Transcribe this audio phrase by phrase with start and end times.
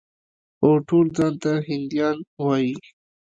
[0.57, 2.73] خو ټول ځان ته هندیان وايي.